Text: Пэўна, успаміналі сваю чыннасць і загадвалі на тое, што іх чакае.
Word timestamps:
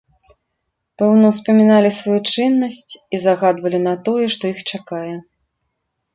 Пэўна, 1.01 1.25
успаміналі 1.33 1.89
сваю 1.97 2.17
чыннасць 2.31 2.93
і 2.99 3.15
загадвалі 3.27 3.79
на 3.87 3.93
тое, 4.09 4.25
што 4.39 4.43
іх 4.55 4.59
чакае. 4.75 5.15